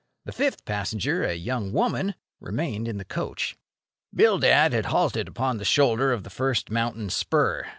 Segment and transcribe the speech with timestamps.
[0.25, 3.55] The fifth passenger, a young woman, remained in the coach.
[4.11, 7.67] Bildad had halted upon the shoulder of the first mountain spur.